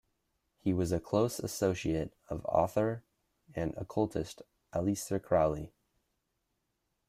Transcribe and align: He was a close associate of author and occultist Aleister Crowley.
He 0.57 0.73
was 0.73 0.91
a 0.91 0.99
close 0.99 1.37
associate 1.37 2.11
of 2.27 2.43
author 2.47 3.03
and 3.53 3.75
occultist 3.77 4.41
Aleister 4.73 5.21
Crowley. 5.21 5.73